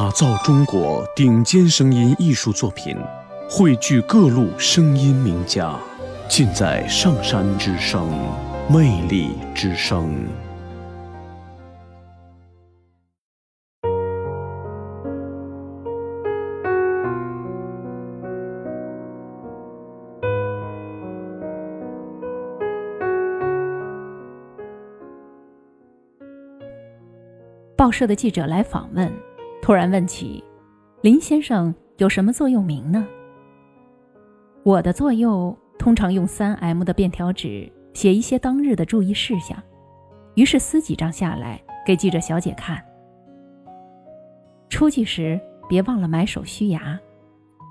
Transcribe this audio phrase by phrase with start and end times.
[0.00, 2.96] 打造中国顶尖声音艺术作品，
[3.50, 5.78] 汇聚各路声音名家，
[6.26, 8.08] 尽在上山之声，
[8.66, 10.26] 魅力之声。
[27.76, 29.10] 报社的记者来访问，
[29.70, 30.42] 突然问起
[31.00, 33.06] ：“林先生有什么座右铭呢？”
[34.66, 39.56] 我的座右通常用三 M 的便条纸写一些当日的注意事项，
[40.34, 42.84] 于是撕几张下来给记者小姐看。
[44.68, 46.98] 出去时别忘了买手须牙，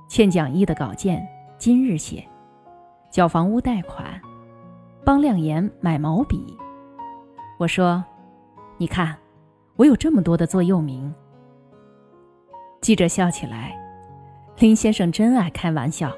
[0.08, 1.28] 欠讲义的稿件
[1.58, 2.26] 今日写，
[3.12, 4.06] 缴房屋贷款，
[5.04, 6.56] 帮亮言买毛笔。
[7.58, 8.02] 我说
[8.80, 9.18] ：“你看。”
[9.76, 11.14] 我有这么多的座右铭。
[12.82, 13.78] 记者笑起来，
[14.58, 16.12] 林先生真爱开玩笑。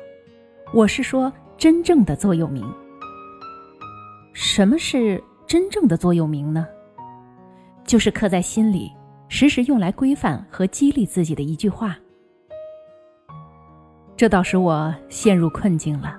[0.73, 2.63] 我是说真正的座右铭。
[4.33, 6.67] 什么是真正的座右铭呢？
[7.83, 8.91] 就是刻在心里，
[9.27, 11.97] 时时用来规范和激励自己的一句话。
[14.15, 16.15] 这倒使我陷入困境了，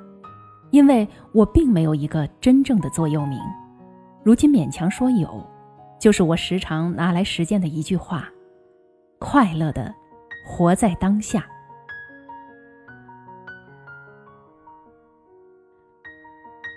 [0.72, 3.38] 因为我并没有一个真正的座右铭。
[4.24, 5.44] 如今勉强说有。
[6.00, 8.28] 就是我时常拿来实践的一句话：
[9.20, 9.94] 快乐的
[10.44, 11.46] 活在当下。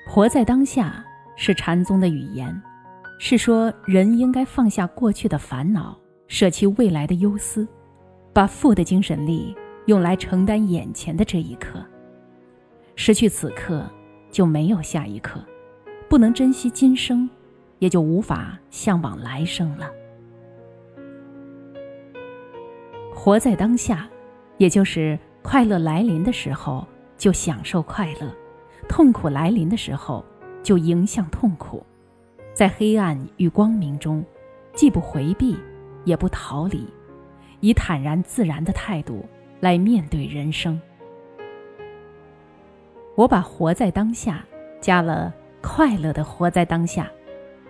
[0.08, 1.04] 活在当下
[1.36, 2.62] 是禅宗的语言，
[3.20, 7.68] 是说人应该放下过去的烦恼，舍弃未来的忧思，
[8.32, 9.56] 把富的精神力
[9.88, 11.84] 用来承担眼前的这一刻。
[12.96, 13.86] 失去此刻，
[14.32, 15.44] 就没有下一刻，
[16.08, 17.30] 不能珍惜今生。
[17.80, 19.92] 也就无法向往来生了。
[23.16, 24.08] 活在当下，
[24.58, 26.86] 也就是快乐来临的时候
[27.18, 28.30] 就享受快乐，
[28.90, 30.24] 痛苦来临的时候
[30.62, 31.84] 就迎向痛苦，
[32.54, 34.24] 在黑暗与光明中，
[34.74, 35.58] 既不回避，
[36.04, 36.86] 也不逃离，
[37.62, 39.26] 以坦然自然的态度
[39.62, 40.80] 来面对人生。
[43.16, 44.46] 我把活在当下
[44.82, 47.10] 加了快乐的活在当下。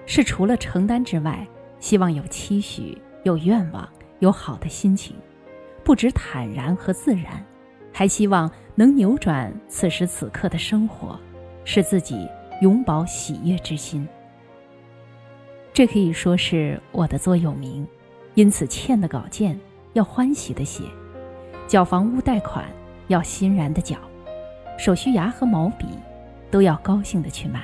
[0.07, 1.47] 是除了承担之外，
[1.79, 3.87] 希望有期许、有愿望、
[4.19, 5.15] 有好的心情，
[5.85, 7.45] 不止坦然和自然，
[7.93, 11.17] 还希望能扭转此时此刻的生活，
[11.63, 12.27] 使自己
[12.61, 14.05] 永葆喜悦之心。
[15.71, 17.87] 这可以说是我的座右铭，
[18.33, 19.55] 因此欠的稿件
[19.93, 20.85] 要欢喜的写，
[21.67, 22.65] 缴房屋贷款
[23.07, 23.97] 要欣然的缴，
[24.79, 25.85] 手续牙和毛笔
[26.49, 27.63] 都要高兴的去买。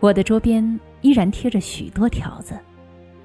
[0.00, 2.58] 我的桌边依然贴着许多条子，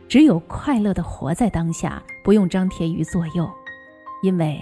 [0.08, 3.50] 只有快乐的活在当下，不用张贴于左右，
[4.22, 4.62] 因为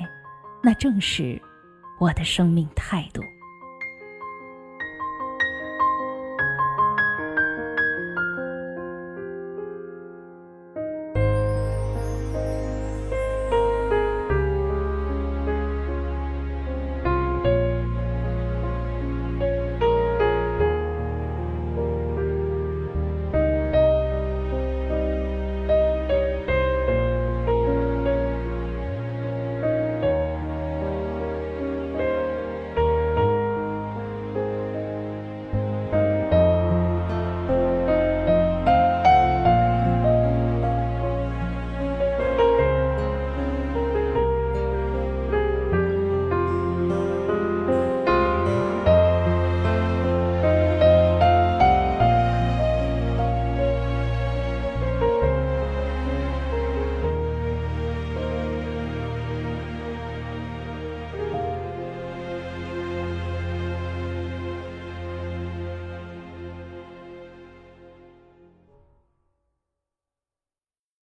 [0.61, 1.41] 那正是
[1.99, 3.21] 我的生命态度。